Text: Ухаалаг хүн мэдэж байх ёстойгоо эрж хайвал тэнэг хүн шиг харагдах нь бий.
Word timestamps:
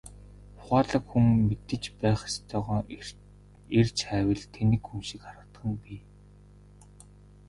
Ухаалаг 0.57 1.03
хүн 1.09 1.25
мэдэж 1.47 1.83
байх 1.99 2.19
ёстойгоо 2.29 2.81
эрж 3.79 3.97
хайвал 4.09 4.41
тэнэг 4.55 4.81
хүн 4.85 5.01
шиг 5.09 5.21
харагдах 5.25 5.63
нь 5.71 5.81
бий. 5.83 6.01